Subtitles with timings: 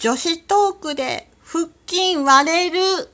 [0.00, 3.10] 女子トークで腹筋割れる。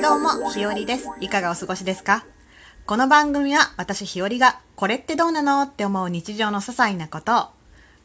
[0.00, 1.08] どうも、ひよりです。
[1.20, 2.24] いかがお過ごしですか？
[2.86, 7.46] この番組は私ひよりがこれってどうなのって思う日常の些細なことを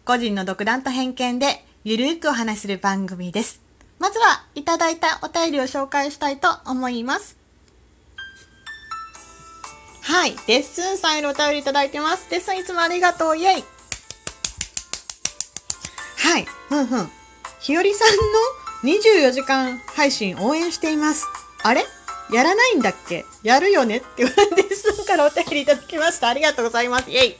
[0.06, 3.62] 個人の独断と偏見でゆるーくお話しする番組です。
[4.00, 7.38] まずはいただいたお便りを紹介したいと思います。
[10.04, 10.36] はい。
[10.48, 12.28] レッスンさんへのお便りいただいてます。
[12.30, 13.38] レッスンいつもありがとう。
[13.38, 13.64] イェイ。
[16.18, 16.46] はい。
[16.70, 17.10] ふんふん。
[17.60, 18.10] ひよりさん
[18.88, 21.26] の24時間配信応援しています。
[21.64, 21.86] あれ？
[22.32, 23.26] やらないんだっけ？
[23.44, 23.98] やるよね？
[23.98, 26.28] っていうレッスンからお便りいただきました。
[26.30, 27.10] ありがとうございます。
[27.10, 27.38] イェイ。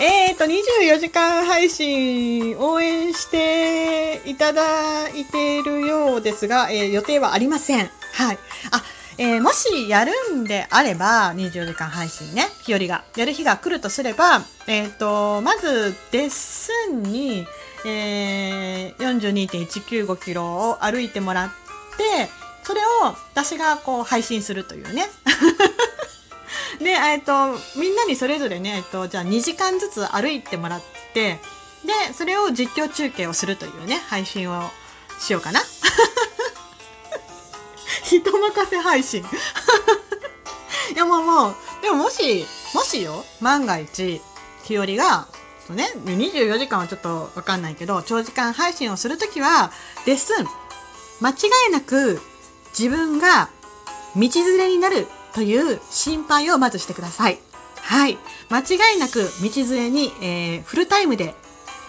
[0.00, 7.90] えーと、24時間配信応援していただいているようですが、えー予定はありません。
[8.12, 8.38] はい。
[8.70, 8.84] あ、
[9.20, 17.44] えーもしやるんであれば、24時間配信ね、日和が、やる日が来るとすれば、えっ、と、まず、デッスンに、
[17.84, 22.28] えー、42.195キロを歩いてもらって、
[22.62, 25.08] それを私がこう配信するというね。
[26.78, 31.40] で、えっ、と、みんなにそれぞれね、えっ、と、じゃあ2時間ずつ歩いてもらって、
[31.84, 34.70] で、それを実況中継をするというね、配信を
[35.18, 35.60] しようかな。
[38.08, 39.22] 人任せ配信。
[40.94, 44.20] いや、もうもう、でももし、もしよ、万が一、
[44.64, 45.28] 日和が、
[45.70, 49.70] ね、24時間はちょっとわかんないけど、長時間配信をするときは、
[50.06, 50.46] レッスン、
[51.20, 51.34] 間違
[51.68, 52.20] いなく
[52.78, 53.50] 自分が
[54.16, 57.38] 道連れになるという心配をまずしてください。
[57.82, 58.18] はい。
[58.48, 61.34] 間違いなく道連れに、えーフルタイムで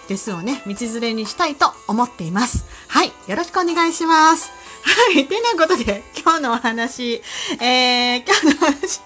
[0.10, 2.66] レッスンをね、道連れにしたいと思っています。
[2.88, 3.12] はい。
[3.28, 4.59] よろしくお願いします。
[4.84, 5.28] はい。
[5.28, 7.22] てなことで、今日のお話、
[7.60, 9.02] えー、今日の話、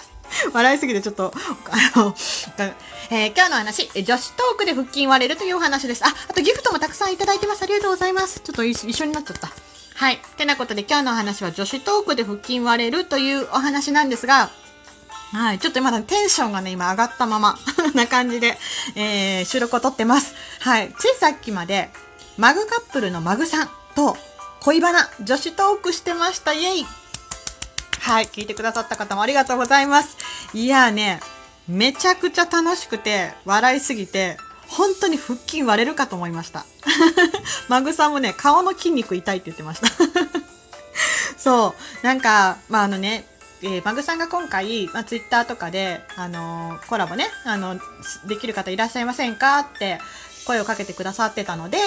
[0.51, 1.33] 笑いすぎてちょっと、
[1.95, 2.15] あの、
[3.09, 6.03] えー今日の話、女子トークで腹筋割れるというお話です。
[6.05, 7.63] あ、あとギフトもたくさんいただいてます。
[7.63, 8.39] ありがとうございます。
[8.39, 9.49] ちょっと一一緒になっちゃった。
[9.95, 10.19] はい。
[10.37, 14.49] てなことで今日のお話は女子トークで腹筋割れるというお話なんですが、
[15.33, 15.59] はい。
[15.59, 17.57] ちょっとまだテンションがね、今上がったまま
[17.93, 18.57] な感じで、
[18.95, 20.33] えー収録を撮ってます。
[20.59, 20.93] はい。
[20.97, 21.89] ついさっきまで、
[22.37, 24.17] マグカップルのマグさんと
[24.63, 26.53] 恋バナ、女子トークしてました。
[26.53, 26.85] イェイ
[27.99, 28.25] はい。
[28.27, 30.15] 聞いてくださった方もありがとうございます。
[30.53, 31.19] いやーね、
[31.67, 34.37] めちゃくちゃ楽しくて、笑いすぎて、
[34.69, 36.63] 本当に腹筋割れるかと思いました。
[37.67, 39.87] マグさんもね、顔の筋肉痛いって言ってました。
[41.37, 42.05] そう。
[42.05, 43.27] なんか、まあ、あのね、
[43.63, 47.77] えーマグさんが今回、まあ、ツイッターとかで、あのーコラボね、あの、
[48.27, 49.99] できる方いらっしゃいませんかって
[50.45, 51.77] 声をかけてくださってたので、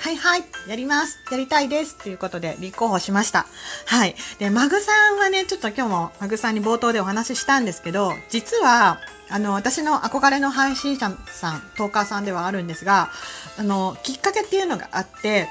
[0.00, 1.20] はいはい、やります。
[1.30, 1.94] やりたいです。
[1.94, 3.44] ということで、立候補しました。
[3.84, 4.14] はい。
[4.38, 13.10] で、マグさんはね、ちょっと今日もマグさんに冒頭でお話ししたんですけど、実は、あの、私の憧れの配信者さん、トーカーさんではあるんですが、
[13.58, 15.50] あの、きっかけっていうのがあって、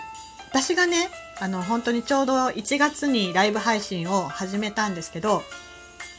[0.50, 5.44] 私がね、あの、本当にちょうど1月にライブ配信を始めたんですけど、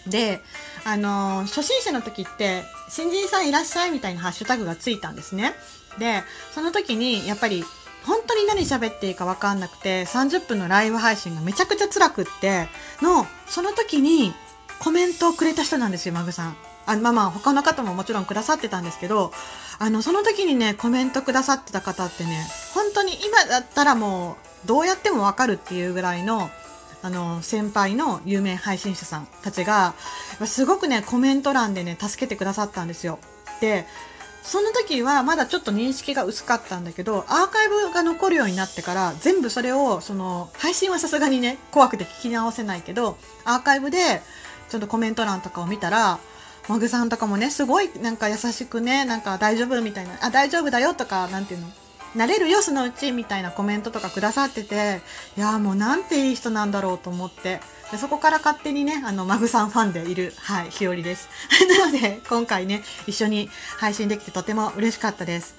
[0.07, 0.41] で、
[0.85, 5.53] あの初心者の時って、新人さんいらっしゃいみたいなハッシュタグがついたんですね。
[5.99, 6.23] で、
[6.55, 7.65] その時に、やっぱり、
[8.05, 12.69] 本当に何喋っていいかわかんなくて、30分のライブ配信がめちゃくちゃ辛くって、
[13.03, 14.35] の、その時に
[14.81, 16.57] コメントをくれた人なんですよ、マグさん。
[16.87, 19.33] あまあまあ、他の方ももちろんくださってたんですけど、
[19.79, 26.51] あの、その時にね、コメントくださってた方ってね、本当に今だったらもう、どうやってもわかるっていうぐらいの、
[27.03, 29.95] あの、先輩の有名配信者さんたちが、
[30.47, 33.19] すごくね、コメント欄でね、助けてくださったんですよ。
[33.61, 33.87] で、
[34.43, 44.23] その時はまだちょっと認識が薄かったんだけど、アーカイブが残るようになってから、全部それを、その、配信はさすがにね、怖くて聞き直せないけど、アーカイブで、
[44.69, 46.19] ちょっとコメント欄とかを見たら、
[46.69, 51.69] マグさんとかもね、すごいなんか優しくね、なんか大丈夫みたいな、あ、大丈夫だよとか、なんていうの、
[52.15, 55.01] なれるよ、そのうち、みたいなコメントとかくださってて、
[55.37, 57.61] いやもうなんていい人なんだろうと思って、
[57.91, 61.29] でそこから勝手にね、あの、マグさんファンでいる、はい、日和です。
[61.79, 63.49] なので、今回ね、一緒に
[63.79, 65.55] 配信できてとても嬉しかったです。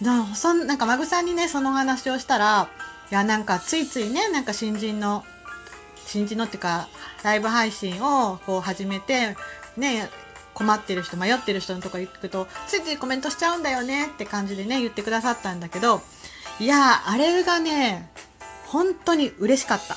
[0.00, 2.68] なそんなんか、マグさんにね、そのお話をしたら、
[3.10, 5.24] いや、なんか、ついついね、なんか新人の、
[6.06, 6.88] 新人のっていうか、
[7.22, 9.36] ライブ配信をこう始めて、
[9.76, 10.10] ね、
[10.56, 16.00] 困ってる人、迷ってる人のとこ行くと、ついついコメントしちゃうんだよねって感じでね、言ってくださったんだけど、
[16.58, 18.10] いやー、あれがね、
[18.64, 19.96] 本当に嬉しかった。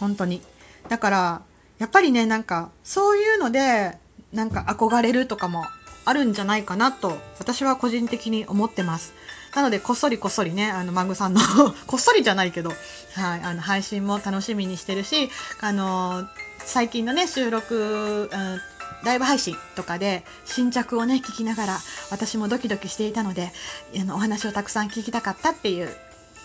[0.00, 0.40] 本当に。
[0.88, 1.42] だから、
[1.78, 3.98] やっぱりね、なんか、そういうので、
[4.32, 5.66] なんか憧れるとかも
[6.06, 9.12] あるんじゃないかなと、私は個人的に思ってます。
[9.54, 11.40] なので、こっそりこっそりね、あの、マグさんの
[11.86, 15.30] こっそりじゃないけど、はい、あの、配信も楽しみにしてるし、
[15.60, 16.26] あの、
[16.64, 21.78] 最近のね、収録、うんライブ配信とかで新着をね、聞きながら
[22.10, 23.52] 私もドキドキしていたので、
[23.98, 25.88] あの、お話をたくさん聞きたかったっていう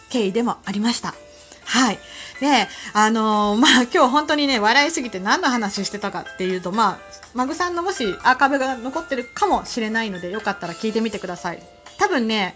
[0.10, 1.14] 経緯でもありました。
[1.66, 2.00] はい。
[2.40, 7.00] で、あのー、まあ、今日本当にね、笑いすぎて何の話してたかっていうと、まあ、
[7.34, 11.64] マグさんのもしアーカブが残ってるかもしれないので、よかったら聞いてみてください。
[11.98, 12.56] 多分ね、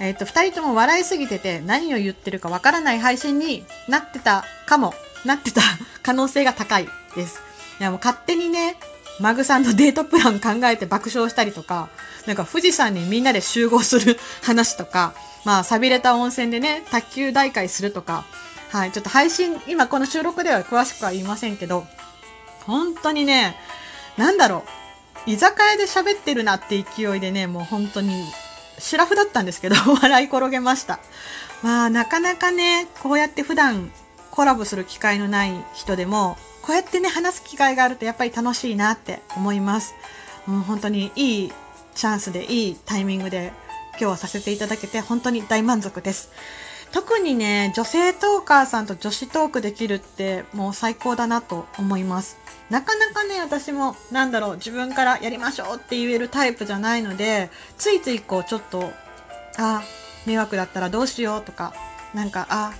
[0.00, 4.94] えっ、ー、と、二人とも笑いすぎてて何を言ってるかわからない配信になってたかも、
[5.24, 5.62] なってた
[6.02, 7.40] 可能性が高いです。
[7.80, 8.76] いや、もう勝手にね、
[9.20, 11.88] マグさんのデートプラン考えて爆笑したりとか、
[12.26, 15.14] なんか富士山にみんなで集合する話とか、
[15.44, 18.24] まあ、錆びれた温泉でね、卓球大会するとか、
[18.70, 21.84] はい、ちょっと配信、今この収録では詳しくは言いませんけど、
[22.66, 23.56] 本当にね、
[24.16, 24.64] なんだろ
[25.26, 28.24] う、居酒屋で喋ってるなって勢いでね、もう本当に、
[28.78, 30.98] シラフだったんですけど、 笑い転げました。
[31.62, 33.92] まあ、なかなかね、こうやって普段
[34.34, 39.94] コラボする機会のない人でも、こうやってね、話す機会があるとやっぱり楽しいなって思います。
[40.46, 41.52] もう本当にいい
[41.94, 43.52] チャンスで、いいタイミングで
[43.90, 46.32] 今日はさせていただけて本当に大満足です。
[46.90, 52.36] 特にね、女性トーカーさんと女子トークできるってもう最高だなと思います。
[52.70, 58.90] なかなかね、私もなんだろう、自分からやりましょうって言えるタイプじゃないので、ついついこうちょっと、
[59.58, 59.84] あ、
[60.26, 61.72] 迷惑だったらどうしようとか、
[62.14, 62.72] なんか、あ、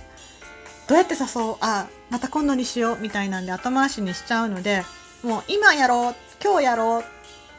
[0.87, 1.57] どうやって誘おう？
[1.61, 4.83] あ、また今度にしようみたいなんで後回しにしちゃうので、
[5.23, 7.03] もう今やろう、今日やろう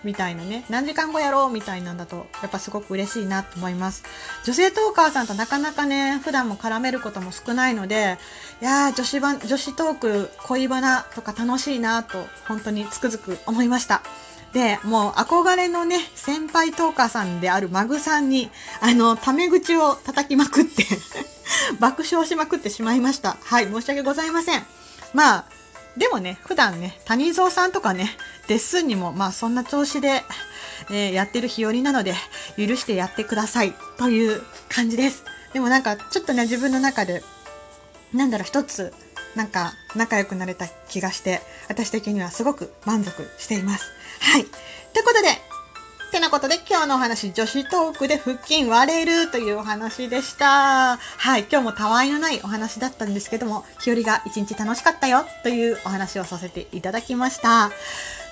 [0.04, 4.04] みたいなね、何時間後やろうみたいなんだと、やっぱすごく嬉しいなと思います。
[4.44, 8.18] 女性トーカーさんとなかなかね、普段も絡めることも少ないので、
[8.62, 14.02] いやー、女子版、女子トーク、恋バナとか楽しいなと、本当につくづく思いました。
[14.52, 18.50] で、もう憧れのね、先輩トーカーさんであるマグさんに、
[18.80, 20.84] あの、タメ口を叩きまくって
[21.80, 23.36] 爆笑しまくってしまいました。
[23.42, 24.66] はい、申し訳ございません。
[25.14, 25.44] まあ、
[25.96, 28.16] でもね、普段ね、谷蔵さんとかね、
[28.48, 30.22] デッスンにも、まあそんな調子で、
[30.90, 32.14] えー、やってる日和なので、
[32.56, 35.24] 許してやってください、という感じです。
[35.52, 37.22] でもなんか、ちょっとね、自分の中で、
[38.12, 38.92] なんだろう、一つ、
[39.34, 43.90] なんか、仲良くなれた気がして、私的にはすごく満足しています。
[44.20, 44.44] はい。
[44.44, 45.28] ということで、
[46.26, 50.96] なことで今日のお話、女子トークで腹筋割れるというお話でした。
[50.96, 57.70] はい、今日もたわいのないお話だったんですけども、日和が一日楽しかったよというお話をさせていただきました。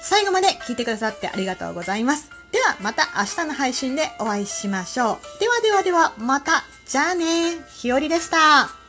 [0.02, 2.31] 最後まで聞いてくださってありがとうございます。
[2.50, 5.38] ではまた明日の配信でお会いしましょう。
[5.38, 6.64] ではではではまた。
[6.88, 7.58] じゃあね。
[7.76, 8.83] 日和でした。